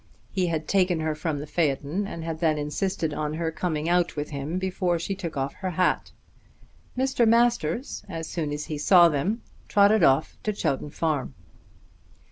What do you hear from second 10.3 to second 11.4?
to Chowton Farm.